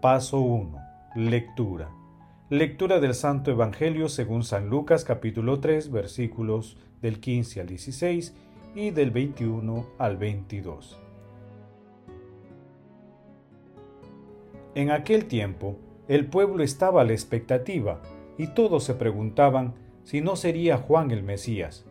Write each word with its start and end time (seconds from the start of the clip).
Paso 0.00 0.38
1. 0.38 0.78
Lectura. 1.16 1.90
Lectura 2.50 3.00
del 3.00 3.14
Santo 3.14 3.50
Evangelio 3.50 4.08
según 4.08 4.44
San 4.44 4.68
Lucas 4.68 5.02
capítulo 5.02 5.58
3 5.58 5.90
versículos 5.90 6.76
del 7.02 7.18
15 7.18 7.62
al 7.62 7.66
16 7.66 8.32
y 8.76 8.90
del 8.90 9.10
21 9.10 9.86
al 9.98 10.16
22. 10.16 11.00
En 14.76 14.92
aquel 14.92 15.24
tiempo, 15.24 15.74
el 16.06 16.26
pueblo 16.26 16.62
estaba 16.62 17.00
a 17.00 17.04
la 17.04 17.12
expectativa 17.12 18.00
y 18.38 18.46
todos 18.54 18.84
se 18.84 18.94
preguntaban 18.94 19.74
si 20.04 20.20
no 20.20 20.36
sería 20.36 20.76
Juan 20.76 21.10
el 21.10 21.24
Mesías. 21.24 21.86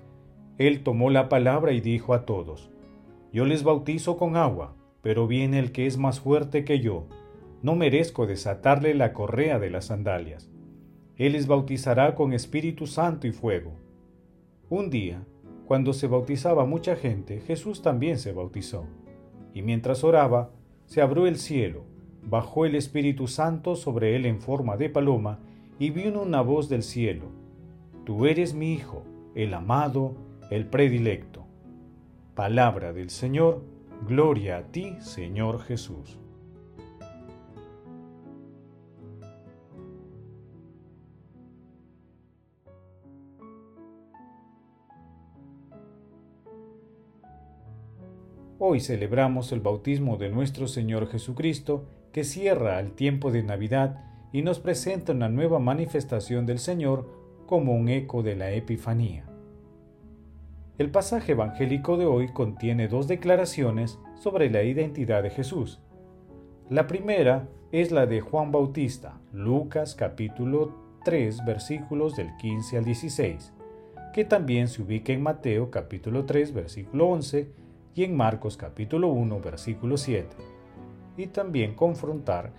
Él 0.57 0.81
tomó 0.81 1.09
la 1.09 1.27
palabra 1.27 1.73
y 1.73 1.81
dijo 1.81 2.13
a 2.13 2.25
todos, 2.25 2.69
Yo 3.33 3.43
les 3.43 3.63
bautizo 3.63 4.15
con 4.15 4.37
agua, 4.37 4.75
pero 5.01 5.27
viene 5.27 5.59
el 5.59 5.73
que 5.73 5.87
es 5.87 5.97
más 5.97 6.21
fuerte 6.21 6.63
que 6.63 6.79
yo 6.79 7.09
no 7.67 7.75
merezco 7.75 8.27
desatarle 8.27 8.93
la 8.93 9.11
correa 9.11 9.59
de 9.59 9.69
las 9.69 9.87
sandalias. 9.87 10.49
Él 11.17 11.33
les 11.33 11.47
bautizará 11.47 12.15
con 12.15 12.31
Espíritu 12.31 12.87
Santo 12.87 13.27
y 13.27 13.33
fuego. 13.33 13.73
Un 14.69 14.89
día, 14.89 15.27
cuando 15.65 15.91
se 15.91 16.07
bautizaba 16.07 16.65
mucha 16.65 16.95
gente, 16.95 17.41
Jesús 17.41 17.81
también 17.81 18.19
se 18.19 18.31
bautizó. 18.31 18.85
Y 19.53 19.63
mientras 19.63 20.05
oraba, 20.05 20.49
se 20.85 21.01
abrió 21.01 21.27
el 21.27 21.35
cielo, 21.35 21.83
bajó 22.23 22.65
el 22.65 22.73
Espíritu 22.73 23.27
Santo 23.27 23.75
sobre 23.75 24.15
él 24.15 24.25
en 24.25 24.39
forma 24.39 24.77
de 24.77 24.89
paloma, 24.89 25.39
y 25.77 25.89
vino 25.89 26.21
una 26.21 26.39
voz 26.39 26.69
del 26.69 26.83
cielo. 26.83 27.25
Tú 28.05 28.27
eres 28.27 28.53
mi 28.53 28.71
Hijo, 28.71 29.03
el 29.35 29.53
amado, 29.53 30.15
el 30.51 30.67
predilecto. 30.67 31.45
Palabra 32.33 32.93
del 32.93 33.09
Señor, 33.09 33.61
gloria 34.07 34.59
a 34.59 34.63
ti, 34.71 34.95
Señor 35.01 35.59
Jesús. 35.59 36.17
Hoy 48.69 48.81
celebramos 48.81 49.53
el 49.53 49.61
bautismo 49.61 50.17
de 50.17 50.27
nuestro 50.27 50.67
Señor 50.67 51.07
Jesucristo, 51.07 51.85
que 52.11 52.25
cierra 52.25 52.81
el 52.81 52.91
tiempo 52.91 53.31
de 53.31 53.41
Navidad 53.41 54.03
y 54.33 54.41
nos 54.41 54.59
presenta 54.59 55.13
una 55.13 55.29
nueva 55.29 55.57
manifestación 55.57 56.45
del 56.45 56.59
Señor 56.59 57.09
como 57.45 57.73
un 57.73 57.87
eco 57.87 58.23
de 58.23 58.35
la 58.35 58.51
Epifanía. 58.51 59.23
El 60.77 60.91
pasaje 60.91 61.31
evangélico 61.31 61.95
de 61.95 62.07
hoy 62.07 62.27
contiene 62.33 62.89
dos 62.89 63.07
declaraciones 63.07 63.99
sobre 64.19 64.49
la 64.49 64.63
identidad 64.63 65.23
de 65.23 65.29
Jesús. 65.29 65.79
La 66.69 66.87
primera 66.87 67.47
es 67.71 67.93
la 67.93 68.05
de 68.05 68.19
Juan 68.19 68.51
Bautista, 68.51 69.17
Lucas 69.31 69.95
capítulo 69.95 70.75
3 71.05 71.45
versículos 71.45 72.17
del 72.17 72.35
15 72.35 72.79
al 72.79 72.83
16, 72.83 73.53
que 74.13 74.25
también 74.25 74.67
se 74.67 74.81
ubica 74.81 75.13
en 75.13 75.23
Mateo 75.23 75.71
capítulo 75.71 76.25
3 76.25 76.53
versículo 76.53 77.07
11 77.07 77.66
y 77.97 78.03
en 78.03 78.15
Marcos 78.15 78.57
capítulo 78.57 79.07
1 79.07 79.39
versículo 79.41 79.97
7, 79.97 80.27
y 81.17 81.25
también 81.25 81.73
confrontar 81.73 82.53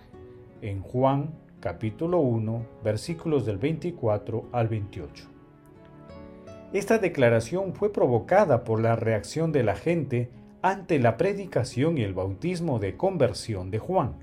en 0.61 0.81
Juan 0.81 1.29
capítulo 1.61 2.19
1 2.19 2.65
versículos 2.83 3.45
del 3.45 3.57
24 3.57 4.49
al 4.51 4.67
28. 4.67 5.29
Esta 6.73 6.97
declaración 6.97 7.73
fue 7.73 7.93
provocada 7.93 8.65
por 8.65 8.81
la 8.81 8.97
reacción 8.97 9.53
de 9.53 9.63
la 9.63 9.75
gente 9.77 10.29
ante 10.61 10.99
la 10.99 11.15
predicación 11.15 11.97
y 11.97 12.01
el 12.01 12.13
bautismo 12.13 12.79
de 12.79 12.97
conversión 12.97 13.71
de 13.71 13.79
Juan, 13.79 14.15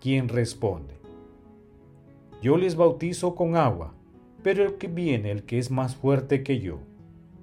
quien 0.00 0.30
responde, 0.30 0.94
Yo 2.40 2.56
les 2.56 2.74
bautizo 2.74 3.34
con 3.34 3.56
agua, 3.56 3.92
pero 4.42 4.64
el 4.64 4.78
que 4.78 4.88
viene 4.88 5.30
el 5.30 5.44
que 5.44 5.58
es 5.58 5.70
más 5.70 5.94
fuerte 5.94 6.42
que 6.42 6.60
yo, 6.60 6.78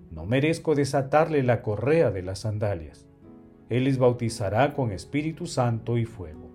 no 0.09 0.25
merezco 0.25 0.73
desatarle 0.73 1.43
la 1.43 1.61
correa 1.61 2.09
de 2.09 2.23
las 2.23 2.39
sandalias. 2.39 3.10
Él 3.71 3.85
les 3.85 3.97
bautizará 3.97 4.73
con 4.73 4.91
Espíritu 4.91 5.47
Santo 5.47 5.97
y 5.97 6.03
fuego. 6.03 6.49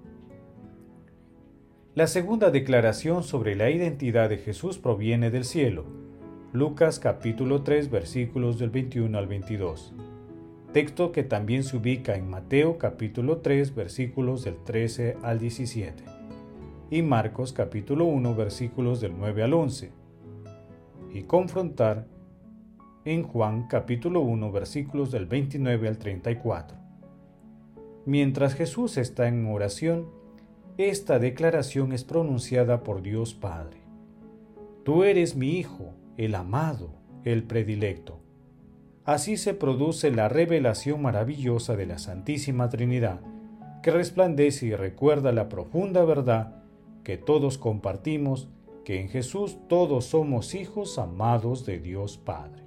La 1.94 2.08
segunda 2.08 2.50
declaración 2.50 3.22
sobre 3.22 3.56
la 3.56 3.70
identidad 3.70 4.28
de 4.28 4.36
Jesús 4.36 4.76
proviene 4.76 5.30
del 5.30 5.44
cielo. 5.44 5.86
Lucas 6.52 6.98
capítulo 6.98 7.62
3 7.62 7.90
versículos 7.90 8.58
del 8.58 8.68
21 8.68 9.16
al 9.16 9.26
22. 9.28 9.94
Texto 10.74 11.10
que 11.10 11.22
también 11.22 11.64
se 11.64 11.78
ubica 11.78 12.16
en 12.16 12.28
Mateo 12.28 12.76
capítulo 12.76 13.38
3 13.38 13.74
versículos 13.74 14.44
del 14.44 14.62
13 14.62 15.16
al 15.22 15.38
17. 15.38 16.04
Y 16.90 17.00
Marcos 17.00 17.54
capítulo 17.54 18.04
1 18.04 18.34
versículos 18.34 19.00
del 19.00 19.16
9 19.16 19.42
al 19.42 19.54
11. 19.54 19.90
Y 21.14 21.22
confrontar 21.22 22.06
en 23.06 23.22
Juan 23.22 23.68
capítulo 23.68 24.20
1 24.20 24.52
versículos 24.52 25.10
del 25.10 25.24
29 25.24 25.88
al 25.88 25.96
34. 25.96 26.85
Mientras 28.06 28.54
Jesús 28.54 28.98
está 28.98 29.26
en 29.26 29.44
oración, 29.46 30.06
esta 30.78 31.18
declaración 31.18 31.92
es 31.92 32.04
pronunciada 32.04 32.84
por 32.84 33.02
Dios 33.02 33.34
Padre. 33.34 33.78
Tú 34.84 35.02
eres 35.02 35.34
mi 35.34 35.58
Hijo, 35.58 35.92
el 36.16 36.36
amado, 36.36 36.90
el 37.24 37.42
predilecto. 37.42 38.20
Así 39.04 39.36
se 39.36 39.54
produce 39.54 40.12
la 40.12 40.28
revelación 40.28 41.02
maravillosa 41.02 41.74
de 41.74 41.86
la 41.86 41.98
Santísima 41.98 42.68
Trinidad, 42.68 43.20
que 43.82 43.90
resplandece 43.90 44.66
y 44.66 44.74
recuerda 44.76 45.32
la 45.32 45.48
profunda 45.48 46.04
verdad 46.04 46.62
que 47.02 47.16
todos 47.18 47.58
compartimos, 47.58 48.48
que 48.84 49.00
en 49.00 49.08
Jesús 49.08 49.58
todos 49.68 50.04
somos 50.04 50.54
hijos 50.54 50.96
amados 51.00 51.66
de 51.66 51.80
Dios 51.80 52.18
Padre. 52.18 52.65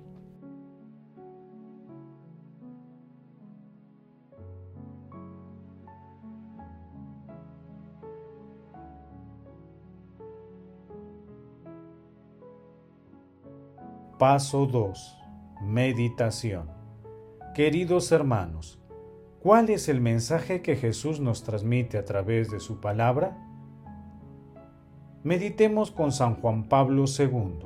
Paso 14.19 14.65
2. 14.65 15.17
Meditación. 15.61 16.69
Queridos 17.55 18.11
hermanos, 18.11 18.77
¿cuál 19.39 19.69
es 19.69 19.87
el 19.87 20.01
mensaje 20.01 20.61
que 20.61 20.75
Jesús 20.75 21.21
nos 21.21 21.45
transmite 21.45 21.97
a 21.97 22.03
través 22.03 22.51
de 22.51 22.59
su 22.59 22.81
palabra? 22.81 23.37
Meditemos 25.23 25.91
con 25.91 26.11
San 26.11 26.35
Juan 26.35 26.67
Pablo 26.67 27.05
II. 27.07 27.59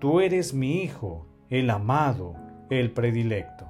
Tú 0.00 0.20
eres 0.20 0.52
mi 0.52 0.82
Hijo, 0.82 1.26
el 1.48 1.70
amado, 1.70 2.34
el 2.68 2.92
predilecto. 2.92 3.64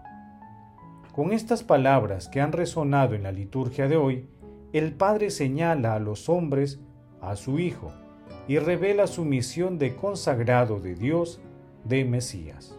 Con 1.13 1.33
estas 1.33 1.63
palabras 1.63 2.29
que 2.29 2.41
han 2.41 2.51
resonado 2.51 3.15
en 3.15 3.23
la 3.23 3.31
liturgia 3.31 3.87
de 3.87 3.97
hoy, 3.97 4.29
el 4.73 4.95
Padre 4.95 5.31
señala 5.31 5.95
a 5.95 6.01
los 6.01 6.29
hombres 6.29 6.81
a 7.21 7.37
su 7.37 7.61
Hijo 7.61 7.93
y 8.49 8.59
revela 8.59 9.07
su 9.07 9.25
misión 9.25 9.79
de 9.79 9.95
consagrado 9.95 10.81
de 10.81 10.97
Dios 10.97 11.41
de 11.85 12.05
Mesías. 12.05 12.77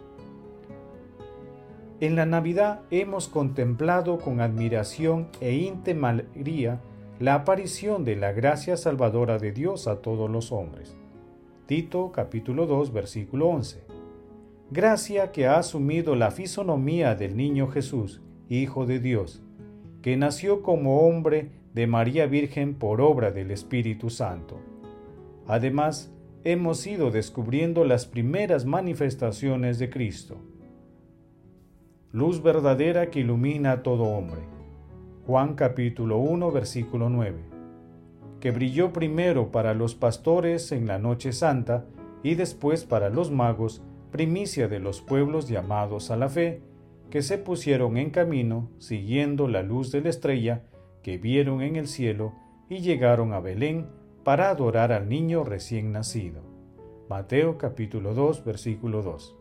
En 2.00 2.14
la 2.14 2.26
Navidad 2.26 2.82
hemos 2.90 3.28
contemplado 3.28 4.18
con 4.18 4.40
admiración 4.40 5.28
e 5.40 5.54
íntima 5.54 6.10
alegría 6.10 6.80
la 7.18 7.34
aparición 7.34 8.04
de 8.04 8.16
la 8.16 8.32
gracia 8.32 8.76
salvadora 8.76 9.38
de 9.38 9.52
Dios 9.52 9.86
a 9.86 10.02
todos 10.02 10.30
los 10.30 10.52
hombres. 10.52 10.94
Tito 11.66 12.12
capítulo 12.12 12.66
2 12.66 12.92
versículo 12.92 13.48
11. 13.48 13.84
Gracia 14.70 15.32
que 15.32 15.46
ha 15.46 15.58
asumido 15.58 16.16
la 16.16 16.30
fisonomía 16.30 17.14
del 17.14 17.36
niño 17.36 17.68
Jesús, 17.68 18.20
Hijo 18.48 18.84
de 18.84 19.00
Dios, 19.00 19.42
que 20.02 20.16
nació 20.16 20.62
como 20.62 21.06
hombre 21.08 21.50
de 21.72 21.86
María 21.86 22.26
Virgen 22.26 22.74
por 22.74 23.00
obra 23.00 23.30
del 23.30 23.50
Espíritu 23.50 24.10
Santo. 24.10 24.60
Además, 25.46 26.12
hemos 26.48 26.86
ido 26.86 27.10
descubriendo 27.10 27.84
las 27.84 28.06
primeras 28.06 28.66
manifestaciones 28.66 29.80
de 29.80 29.90
Cristo. 29.90 30.36
Luz 32.12 32.40
verdadera 32.40 33.10
que 33.10 33.18
ilumina 33.18 33.72
a 33.72 33.82
todo 33.82 34.04
hombre. 34.04 34.42
Juan 35.26 35.56
capítulo 35.56 36.18
1 36.18 36.52
versículo 36.52 37.10
9. 37.10 37.34
Que 38.38 38.52
brilló 38.52 38.92
primero 38.92 39.50
para 39.50 39.74
los 39.74 39.96
pastores 39.96 40.70
en 40.70 40.86
la 40.86 41.00
noche 41.00 41.32
santa 41.32 41.84
y 42.22 42.36
después 42.36 42.84
para 42.84 43.10
los 43.10 43.32
magos, 43.32 43.82
primicia 44.12 44.68
de 44.68 44.78
los 44.78 45.00
pueblos 45.00 45.48
llamados 45.48 46.12
a 46.12 46.16
la 46.16 46.28
fe, 46.28 46.62
que 47.10 47.22
se 47.22 47.38
pusieron 47.38 47.96
en 47.96 48.10
camino 48.10 48.70
siguiendo 48.78 49.48
la 49.48 49.64
luz 49.64 49.90
de 49.90 50.00
la 50.00 50.10
estrella 50.10 50.62
que 51.02 51.18
vieron 51.18 51.60
en 51.60 51.74
el 51.74 51.88
cielo 51.88 52.34
y 52.68 52.82
llegaron 52.82 53.32
a 53.32 53.40
Belén 53.40 53.86
para 54.26 54.50
adorar 54.50 54.90
al 54.90 55.08
niño 55.08 55.44
recién 55.44 55.92
nacido. 55.92 56.42
Mateo 57.08 57.58
capítulo 57.58 58.12
2 58.12 58.44
versículo 58.44 59.00
2. 59.00 59.36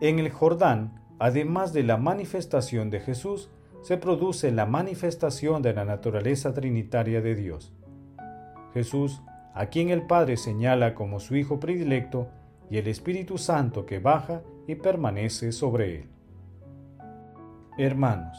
En 0.00 0.18
el 0.18 0.28
Jordán, 0.30 1.00
además 1.20 1.72
de 1.72 1.84
la 1.84 1.98
manifestación 1.98 2.90
de 2.90 2.98
Jesús, 2.98 3.48
se 3.82 3.96
produce 3.96 4.50
la 4.50 4.66
manifestación 4.66 5.62
de 5.62 5.72
la 5.72 5.84
naturaleza 5.84 6.52
trinitaria 6.52 7.20
de 7.20 7.36
Dios. 7.36 7.72
Jesús, 8.74 9.22
a 9.54 9.66
quien 9.66 9.90
el 9.90 10.08
Padre 10.08 10.36
señala 10.36 10.96
como 10.96 11.20
su 11.20 11.36
Hijo 11.36 11.60
predilecto, 11.60 12.26
y 12.70 12.78
el 12.78 12.88
Espíritu 12.88 13.38
Santo 13.38 13.86
que 13.86 14.00
baja 14.00 14.42
y 14.66 14.74
permanece 14.74 15.52
sobre 15.52 15.94
él. 15.94 16.08
Hermanos, 17.78 18.36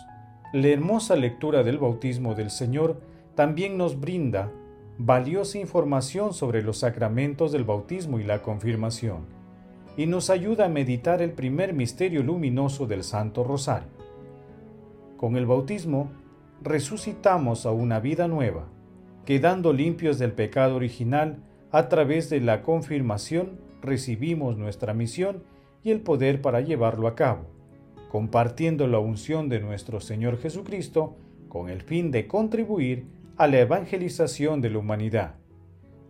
la 0.52 0.68
hermosa 0.68 1.16
lectura 1.16 1.64
del 1.64 1.78
bautismo 1.78 2.36
del 2.36 2.50
Señor 2.50 3.11
también 3.36 3.78
nos 3.78 4.00
brinda 4.00 4.52
valiosa 4.98 5.58
información 5.58 6.34
sobre 6.34 6.62
los 6.62 6.78
sacramentos 6.78 7.52
del 7.52 7.64
bautismo 7.64 8.20
y 8.20 8.24
la 8.24 8.42
confirmación, 8.42 9.26
y 9.98 10.06
nos 10.06 10.30
ayuda 10.30 10.66
a 10.66 10.70
meditar 10.70 11.22
el 11.22 11.32
primer 11.32 11.74
misterio 11.74 12.24
luminoso 12.24 12.86
del 12.88 13.04
Santo 13.04 13.44
Rosario. 13.44 13.90
Con 15.18 15.36
el 15.36 15.46
bautismo, 15.46 16.12
resucitamos 16.62 17.66
a 17.66 17.72
una 17.72 18.00
vida 18.00 18.28
nueva, 18.28 18.68
quedando 19.26 19.74
limpios 19.74 20.20
del 20.20 20.34
pecado 20.34 20.76
original 20.76 21.38
a 21.72 21.90
través 21.90 22.30
de 22.30 22.42
la 22.42 22.62
confirmación 22.62 23.60
recibimos 23.82 24.58
nuestra 24.58 24.94
misión 24.94 25.44
y 25.84 25.92
el 25.92 26.02
poder 26.02 26.42
para 26.42 26.62
llevarlo 26.62 27.08
a 27.08 27.16
cabo, 27.16 27.46
compartiendo 28.10 28.88
la 28.88 29.00
unción 29.00 29.50
de 29.50 29.60
nuestro 29.60 30.00
Señor 30.00 30.38
Jesucristo 30.38 31.16
con 31.50 31.70
el 31.70 31.82
fin 31.82 32.12
de 32.12 32.28
contribuir 32.28 33.06
a 33.38 33.48
la 33.48 33.60
evangelización 33.60 34.62
de 34.62 34.70
la 34.70 34.80
humanidad. 34.80 35.36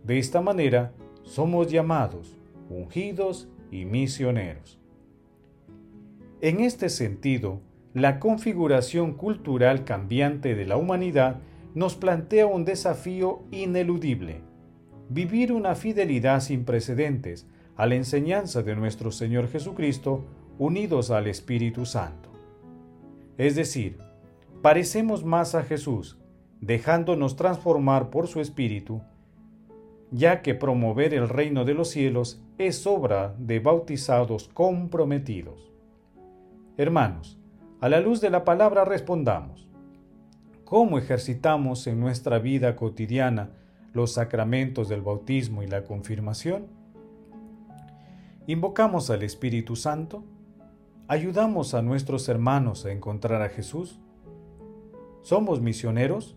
De 0.04 0.18
esta 0.18 0.40
manera, 0.40 0.92
somos 1.22 1.70
llamados, 1.70 2.36
ungidos 2.68 3.48
y 3.70 3.84
misioneros. 3.84 4.78
En 6.40 6.60
este 6.60 6.88
sentido, 6.88 7.60
la 7.94 8.18
configuración 8.18 9.14
cultural 9.14 9.84
cambiante 9.84 10.54
de 10.54 10.66
la 10.66 10.76
humanidad 10.76 11.40
nos 11.74 11.94
plantea 11.94 12.46
un 12.46 12.64
desafío 12.64 13.42
ineludible, 13.50 14.40
vivir 15.08 15.52
una 15.52 15.74
fidelidad 15.74 16.40
sin 16.40 16.64
precedentes 16.64 17.46
a 17.76 17.86
la 17.86 17.94
enseñanza 17.94 18.62
de 18.62 18.76
nuestro 18.76 19.10
Señor 19.10 19.48
Jesucristo 19.48 20.24
unidos 20.58 21.10
al 21.10 21.26
Espíritu 21.26 21.86
Santo. 21.86 22.30
Es 23.38 23.56
decir, 23.56 23.98
parecemos 24.62 25.24
más 25.24 25.54
a 25.54 25.62
Jesús, 25.62 26.18
dejándonos 26.62 27.34
transformar 27.34 28.08
por 28.08 28.28
su 28.28 28.40
Espíritu, 28.40 29.02
ya 30.12 30.42
que 30.42 30.54
promover 30.54 31.12
el 31.12 31.28
reino 31.28 31.64
de 31.64 31.74
los 31.74 31.88
cielos 31.90 32.40
es 32.56 32.86
obra 32.86 33.34
de 33.36 33.58
bautizados 33.58 34.48
comprometidos. 34.48 35.72
Hermanos, 36.76 37.38
a 37.80 37.88
la 37.88 38.00
luz 38.00 38.20
de 38.20 38.30
la 38.30 38.44
palabra 38.44 38.84
respondamos, 38.84 39.68
¿cómo 40.64 40.98
ejercitamos 40.98 41.86
en 41.88 41.98
nuestra 41.98 42.38
vida 42.38 42.76
cotidiana 42.76 43.50
los 43.92 44.12
sacramentos 44.12 44.88
del 44.88 45.02
bautismo 45.02 45.64
y 45.64 45.66
la 45.66 45.82
confirmación? 45.82 46.66
¿Invocamos 48.46 49.10
al 49.10 49.24
Espíritu 49.24 49.74
Santo? 49.74 50.22
¿Ayudamos 51.08 51.74
a 51.74 51.82
nuestros 51.82 52.28
hermanos 52.28 52.86
a 52.86 52.92
encontrar 52.92 53.42
a 53.42 53.48
Jesús? 53.48 53.98
¿Somos 55.22 55.60
misioneros? 55.60 56.36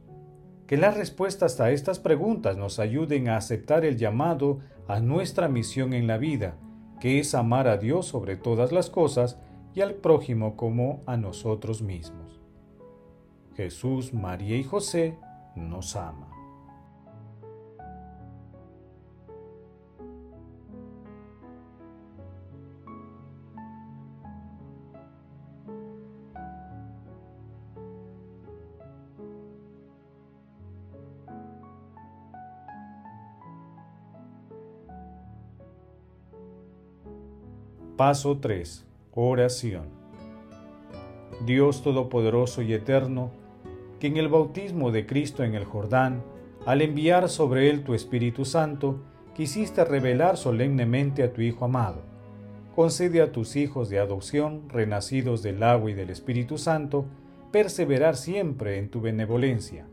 Que 0.68 0.78
las 0.78 0.98
respuestas 0.98 1.60
a 1.62 1.72
estas 1.72 2.00
preguntas 2.00 2.58
nos 2.58 2.80
ayuden 2.80 3.30
a 3.30 3.38
aceptar 3.38 3.86
el 3.86 3.98
llamado 3.98 4.60
a 4.88 5.00
nuestra 5.00 5.48
misión 5.48 5.94
en 5.94 6.08
la 6.08 6.18
vida, 6.18 6.56
que 7.00 7.20
es 7.20 7.36
amar 7.36 7.68
a 7.68 7.78
Dios 7.78 8.08
sobre 8.08 8.36
todas 8.36 8.72
las 8.72 8.90
cosas 8.90 9.40
y 9.74 9.82
al 9.82 9.96
prójimo 9.96 10.56
como 10.56 11.04
a 11.06 11.18
nosotros 11.18 11.82
mismos. 11.82 12.42
Jesús, 13.56 14.14
María 14.14 14.58
y 14.58 14.64
José 14.64 15.18
nos 15.56 15.96
ama. 15.96 16.35
Paso 37.98 38.40
3. 38.40 38.84
Oración. 39.14 39.86
Dios 41.46 41.82
Todopoderoso 41.82 42.62
y 42.62 42.74
Eterno, 42.74 43.32
que 44.02 44.08
en 44.08 44.18
el 44.18 44.28
bautismo 44.28 44.92
de 44.92 45.06
Cristo 45.06 45.46
en 45.46 45.56
el 45.56 45.64
Jordán, 45.64 46.22
al 46.66 46.82
enviar 46.82 47.30
sobre 47.30 47.70
él 47.70 47.86
tu 47.86 47.94
Espíritu 47.94 48.44
Santo, 48.44 49.00
quisiste 49.34 49.86
revelar 49.86 50.36
solemnemente 50.36 51.24
a 51.24 51.32
tu 51.32 51.40
Hijo 51.40 51.64
amado. 51.64 52.02
Concede 52.76 53.22
a 53.22 53.32
tus 53.32 53.56
hijos 53.56 53.88
de 53.88 54.00
adopción, 54.00 54.68
renacidos 54.68 55.42
del 55.42 55.64
agua 55.64 55.92
y 55.92 55.94
del 55.94 56.10
Espíritu 56.10 56.58
Santo, 56.58 57.06
perseverar 57.54 58.18
siempre 58.18 58.78
en 58.78 58.90
tu 58.90 59.00
benevolencia. 59.00 59.88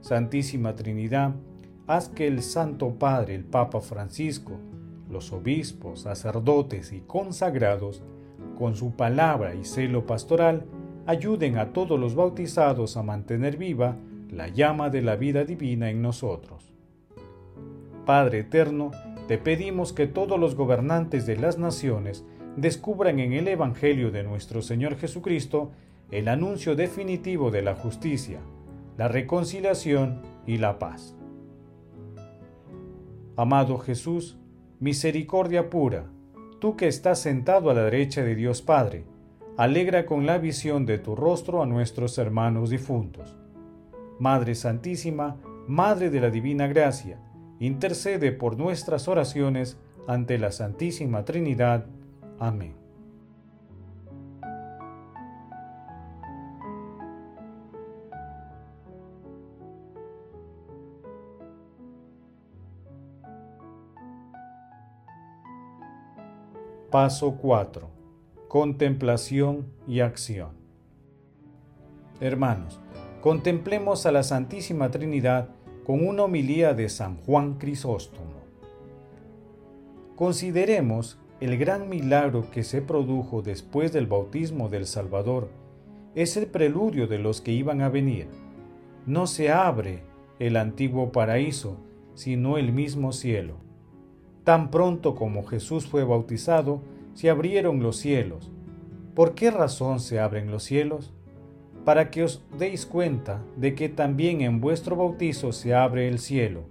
Santísima 0.00 0.76
Trinidad, 0.76 1.34
haz 1.88 2.08
que 2.08 2.28
el 2.28 2.40
Santo 2.40 3.00
Padre, 3.00 3.34
el 3.34 3.44
Papa 3.44 3.80
Francisco, 3.80 4.60
los 5.12 5.32
obispos, 5.32 6.00
sacerdotes 6.00 6.92
y 6.92 7.00
consagrados, 7.00 8.02
con 8.58 8.74
su 8.74 8.92
palabra 8.96 9.54
y 9.54 9.64
celo 9.64 10.06
pastoral, 10.06 10.64
ayuden 11.06 11.58
a 11.58 11.72
todos 11.72 11.98
los 11.98 12.14
bautizados 12.14 12.96
a 12.96 13.02
mantener 13.02 13.56
viva 13.56 13.96
la 14.30 14.48
llama 14.48 14.88
de 14.88 15.02
la 15.02 15.16
vida 15.16 15.44
divina 15.44 15.90
en 15.90 16.02
nosotros. 16.02 16.72
Padre 18.06 18.40
eterno, 18.40 18.90
te 19.28 19.38
pedimos 19.38 19.92
que 19.92 20.06
todos 20.06 20.38
los 20.38 20.56
gobernantes 20.56 21.26
de 21.26 21.36
las 21.36 21.58
naciones 21.58 22.24
descubran 22.56 23.18
en 23.18 23.32
el 23.32 23.48
Evangelio 23.48 24.10
de 24.10 24.24
nuestro 24.24 24.62
Señor 24.62 24.96
Jesucristo 24.96 25.70
el 26.10 26.28
anuncio 26.28 26.76
definitivo 26.76 27.50
de 27.50 27.62
la 27.62 27.74
justicia, 27.74 28.40
la 28.98 29.08
reconciliación 29.08 30.22
y 30.46 30.58
la 30.58 30.78
paz. 30.78 31.16
Amado 33.36 33.78
Jesús, 33.78 34.36
misericordia 34.82 35.70
pura, 35.70 36.06
tú 36.58 36.74
que 36.74 36.88
estás 36.88 37.20
sentado 37.20 37.70
a 37.70 37.74
la 37.74 37.84
derecha 37.84 38.24
de 38.24 38.34
Dios 38.34 38.62
Padre, 38.62 39.04
alegra 39.56 40.06
con 40.06 40.26
la 40.26 40.38
visión 40.38 40.86
de 40.86 40.98
tu 40.98 41.14
rostro 41.14 41.62
a 41.62 41.66
nuestros 41.66 42.18
hermanos 42.18 42.68
difuntos. 42.68 43.36
Madre 44.18 44.56
Santísima, 44.56 45.36
Madre 45.68 46.10
de 46.10 46.20
la 46.20 46.30
Divina 46.30 46.66
Gracia, 46.66 47.20
intercede 47.60 48.32
por 48.32 48.58
nuestras 48.58 49.06
oraciones 49.06 49.78
ante 50.08 50.36
la 50.36 50.50
Santísima 50.50 51.24
Trinidad. 51.24 51.86
Amén. 52.40 52.81
Paso 66.92 67.38
4. 67.40 67.88
Contemplación 68.48 69.64
y 69.88 70.00
acción. 70.00 70.50
Hermanos, 72.20 72.80
contemplemos 73.22 74.04
a 74.04 74.12
la 74.12 74.22
Santísima 74.22 74.90
Trinidad 74.90 75.48
con 75.86 76.06
una 76.06 76.24
homilía 76.24 76.74
de 76.74 76.90
San 76.90 77.16
Juan 77.16 77.54
Crisóstomo. 77.54 78.42
Consideremos 80.16 81.18
el 81.40 81.56
gran 81.56 81.88
milagro 81.88 82.50
que 82.50 82.62
se 82.62 82.82
produjo 82.82 83.40
después 83.40 83.94
del 83.94 84.06
bautismo 84.06 84.68
del 84.68 84.84
Salvador 84.86 85.48
es 86.14 86.36
el 86.36 86.44
preludio 86.44 87.06
de 87.06 87.18
los 87.18 87.40
que 87.40 87.52
iban 87.52 87.80
a 87.80 87.88
venir. 87.88 88.28
No 89.06 89.26
se 89.26 89.50
abre 89.50 90.02
el 90.38 90.58
antiguo 90.58 91.10
paraíso, 91.10 91.78
sino 92.12 92.58
el 92.58 92.70
mismo 92.74 93.12
cielo. 93.12 93.71
Tan 94.44 94.70
pronto 94.70 95.14
como 95.14 95.44
Jesús 95.44 95.86
fue 95.86 96.04
bautizado, 96.04 96.82
se 97.14 97.30
abrieron 97.30 97.82
los 97.82 97.96
cielos. 97.96 98.50
¿Por 99.14 99.34
qué 99.34 99.50
razón 99.50 100.00
se 100.00 100.18
abren 100.18 100.50
los 100.50 100.64
cielos? 100.64 101.12
Para 101.84 102.10
que 102.10 102.24
os 102.24 102.44
deis 102.58 102.86
cuenta 102.86 103.42
de 103.56 103.74
que 103.74 103.88
también 103.88 104.40
en 104.40 104.60
vuestro 104.60 104.96
bautizo 104.96 105.52
se 105.52 105.74
abre 105.74 106.08
el 106.08 106.18
cielo. 106.18 106.64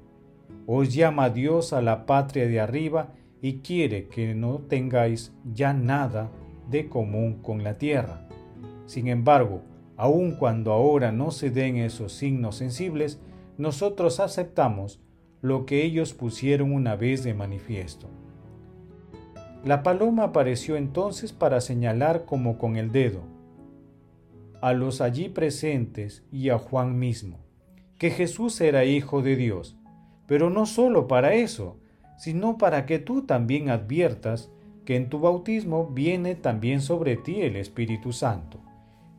Os 0.66 0.94
llama 0.94 1.30
Dios 1.30 1.74
a 1.74 1.82
la 1.82 2.06
patria 2.06 2.48
de 2.48 2.60
arriba 2.60 3.14
y 3.42 3.60
quiere 3.60 4.08
que 4.08 4.36
no 4.36 4.60
tengáis 4.60 5.34
ya 5.54 5.74
nada 5.74 6.32
de 6.70 6.88
común 6.88 7.42
con 7.42 7.64
la 7.64 7.78
tierra. 7.78 8.28
Sin 8.86 9.08
embargo, 9.08 9.62
aun 9.98 10.32
cuando 10.36 10.72
ahora 10.72 11.12
no 11.12 11.32
se 11.32 11.50
den 11.50 11.78
esos 11.78 12.14
signos 12.14 12.58
sensibles, 12.58 13.20
nosotros 13.58 14.20
aceptamos 14.20 15.00
lo 15.42 15.66
que 15.66 15.84
ellos 15.84 16.14
pusieron 16.14 16.72
una 16.72 16.96
vez 16.96 17.24
de 17.24 17.34
manifiesto. 17.34 18.08
La 19.64 19.84
paloma 19.84 20.24
apareció 20.24 20.76
entonces 20.76 21.34
para 21.34 21.62
señalar 21.62 22.26
como 22.26 22.58
con 22.58 22.78
el 22.78 22.92
dedo 22.92 23.22
a 24.62 24.74
los 24.74 25.02
allí 25.02 25.28
presentes 25.28 26.24
y 26.32 26.50
a 26.50 26.60
Juan 26.60 27.00
mismo, 27.00 27.40
que 27.98 28.12
Jesús 28.12 28.62
era 28.62 28.86
hijo 28.86 29.24
de 29.24 29.36
Dios, 29.36 29.76
pero 30.28 30.52
no 30.52 30.68
solo 30.68 31.08
para 31.08 31.34
eso, 31.34 31.78
sino 32.18 32.60
para 32.60 32.86
que 32.86 33.00
tú 33.00 33.24
también 33.24 33.70
adviertas 33.70 34.52
que 34.86 34.96
en 34.96 35.10
tu 35.10 35.20
bautismo 35.20 35.88
viene 35.88 36.36
también 36.36 36.82
sobre 36.82 37.18
ti 37.18 37.42
el 37.42 37.56
Espíritu 37.56 38.14
Santo. 38.14 38.60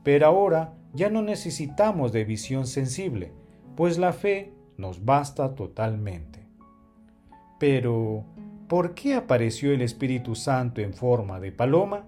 Pero 0.05 0.26
ahora 0.26 0.75
ya 0.93 1.11
no 1.11 1.23
necesitamos 1.23 2.12
de 2.12 2.25
visión 2.25 2.67
sensible, 2.67 3.33
pues 3.76 3.99
la 3.99 4.12
fe 4.12 4.52
nos 4.83 5.05
basta 5.05 5.55
totalmente. 5.55 6.45
Pero, 7.59 8.25
¿por 8.69 8.93
qué 8.93 9.15
apareció 9.15 9.73
el 9.73 9.81
Espíritu 9.81 10.35
Santo 10.35 10.81
en 10.81 10.93
forma 10.93 11.41
de 11.41 11.53
paloma? 11.53 12.05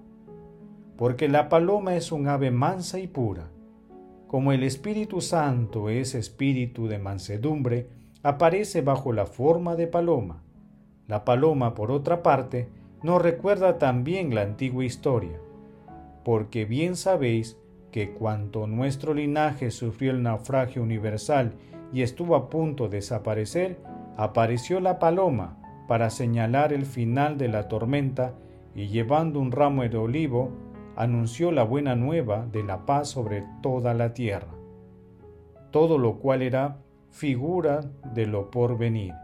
Porque 0.99 1.29
la 1.29 1.49
paloma 1.49 1.95
es 1.95 2.13
un 2.13 2.29
ave 2.29 2.51
mansa 2.51 2.99
y 2.99 3.07
pura. 3.07 3.49
Como 4.27 4.53
el 4.53 4.65
Espíritu 4.65 5.21
Santo 5.21 5.89
es 5.89 6.17
espíritu 6.17 6.89
de 6.89 6.99
mansedumbre, 6.99 7.89
aparece 8.25 8.83
bajo 8.83 9.13
la 9.13 9.27
forma 9.27 9.77
de 9.77 9.87
paloma. 9.87 10.43
La 11.07 11.25
paloma, 11.25 11.75
por 11.75 11.93
otra 11.93 12.23
parte, 12.23 12.69
nos 13.05 13.23
recuerda 13.23 13.79
también 13.79 14.35
la 14.35 14.43
antigua 14.43 14.85
historia, 14.85 15.39
porque 16.25 16.65
bien 16.65 16.97
sabéis 16.97 17.57
que 17.93 18.11
cuando 18.11 18.67
nuestro 18.67 19.15
linaje 19.15 19.71
sufrió 19.71 20.11
el 20.11 20.23
naufragio 20.23 20.83
universal 20.83 21.53
y 21.95 22.03
estuvo 22.03 22.35
a 22.35 22.51
punto 22.51 22.89
de 22.89 22.97
desaparecer, 22.97 23.79
apareció 24.17 24.81
la 24.81 24.99
paloma 24.99 25.57
para 25.87 26.11
señalar 26.11 26.73
el 26.73 26.87
final 26.87 27.39
de 27.39 27.47
la 27.47 27.69
tormenta 27.69 28.35
y 28.75 28.89
llevando 28.89 29.39
un 29.39 29.53
ramo 29.53 29.85
de 29.85 29.97
olivo, 29.97 30.51
anunció 30.97 31.53
la 31.53 31.63
buena 31.63 31.95
nueva 31.95 32.47
de 32.51 32.65
la 32.65 32.85
paz 32.85 33.11
sobre 33.11 33.45
toda 33.63 33.95
la 33.95 34.13
tierra, 34.13 34.49
todo 35.71 35.97
lo 35.97 36.17
cual 36.19 36.43
era 36.43 36.79
figura 37.11 37.83
de 38.13 38.27
lo 38.27 38.51
por 38.51 38.77
venir. 38.77 39.15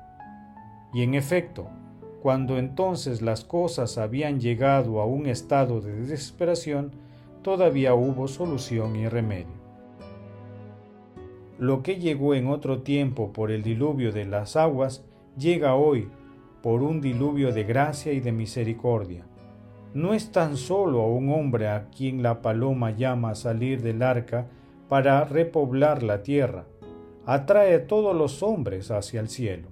Y 0.95 1.03
en 1.03 1.15
efecto, 1.15 1.67
cuando 2.23 2.57
entonces 2.57 3.21
las 3.21 3.45
cosas 3.45 3.99
habían 3.99 4.39
llegado 4.39 5.01
a 5.01 5.07
un 5.07 5.27
estado 5.27 5.81
de 5.81 5.93
desesperación, 5.93 6.93
todavía 7.43 7.95
hubo 7.95 8.29
solución 8.29 8.95
y 8.95 9.09
remedio. 9.09 9.60
Lo 11.61 11.83
que 11.83 11.97
llegó 11.97 12.35
en 12.35 12.47
otro 12.47 12.81
tiempo 12.81 13.35
por 13.35 13.51
el 13.51 13.63
diluvio 13.63 14.13
de 14.13 14.25
las 14.25 14.57
aguas, 14.57 15.05
llega 15.37 15.75
hoy 15.75 16.09
por 16.63 16.83
un 16.83 17.03
diluvio 17.03 17.53
de 17.53 17.65
gracia 17.65 18.15
y 18.15 18.21
de 18.21 18.33
misericordia. 18.33 19.27
No 19.93 20.15
es 20.15 20.33
tan 20.33 20.57
solo 20.57 21.03
a 21.03 21.07
un 21.07 21.29
hombre 21.29 21.69
a 21.69 21.91
quien 21.91 22.23
la 22.23 22.41
paloma 22.41 22.93
llama 22.93 23.33
a 23.33 23.35
salir 23.35 23.83
del 23.83 24.03
arca 24.03 24.47
para 24.89 25.23
repoblar 25.27 26.03
la 26.03 26.23
tierra, 26.23 26.65
atrae 27.27 27.75
a 27.75 27.87
todos 27.87 28.17
los 28.17 28.43
hombres 28.43 28.91
hacia 28.91 29.21
el 29.21 29.29
cielo. 29.29 29.69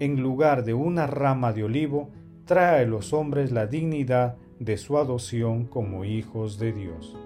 En 0.00 0.20
lugar 0.20 0.64
de 0.64 0.74
una 0.74 1.06
rama 1.06 1.52
de 1.52 1.62
olivo, 1.62 2.10
trae 2.44 2.82
a 2.82 2.88
los 2.88 3.12
hombres 3.12 3.52
la 3.52 3.68
dignidad 3.68 4.36
de 4.58 4.76
su 4.76 4.98
adopción 4.98 5.64
como 5.66 6.04
hijos 6.04 6.58
de 6.58 6.72
Dios. 6.72 7.16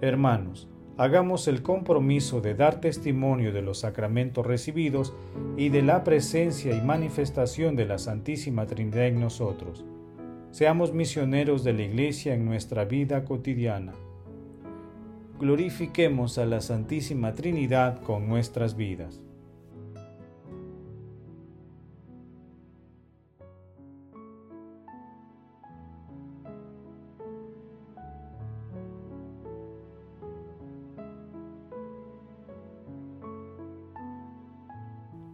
Hermanos, 0.00 0.68
hagamos 0.96 1.48
el 1.48 1.62
compromiso 1.62 2.40
de 2.40 2.54
dar 2.54 2.80
testimonio 2.80 3.52
de 3.52 3.62
los 3.62 3.80
sacramentos 3.80 4.46
recibidos 4.46 5.12
y 5.56 5.68
de 5.68 5.82
la 5.82 6.04
presencia 6.04 6.76
y 6.76 6.80
manifestación 6.80 7.74
de 7.76 7.86
la 7.86 7.98
Santísima 7.98 8.66
Trinidad 8.66 9.06
en 9.06 9.20
nosotros. 9.20 9.84
Seamos 10.50 10.92
misioneros 10.92 11.64
de 11.64 11.72
la 11.72 11.82
Iglesia 11.82 12.34
en 12.34 12.44
nuestra 12.44 12.84
vida 12.84 13.24
cotidiana. 13.24 13.92
Glorifiquemos 15.40 16.38
a 16.38 16.46
la 16.46 16.60
Santísima 16.60 17.34
Trinidad 17.34 18.00
con 18.02 18.28
nuestras 18.28 18.76
vidas. 18.76 19.20